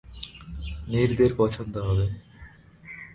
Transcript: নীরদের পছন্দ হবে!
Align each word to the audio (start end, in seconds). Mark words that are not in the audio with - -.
নীরদের 0.87 1.31
পছন্দ 1.37 1.75
হবে! 1.77 2.07